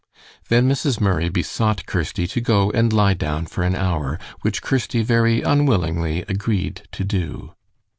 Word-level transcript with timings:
Then 0.49 0.67
Mrs. 0.67 0.99
Murray 0.99 1.29
besought 1.29 1.85
Kirsty 1.85 2.25
to 2.25 2.41
go 2.41 2.71
and 2.71 2.91
lie 2.91 3.13
down 3.13 3.45
for 3.45 3.61
an 3.63 3.75
hour, 3.75 4.17
which 4.41 4.63
Kirsty 4.63 5.03
very 5.03 5.43
unwillingly 5.43 6.23
agreed 6.27 6.87
to 6.93 7.03
do. 7.03 7.53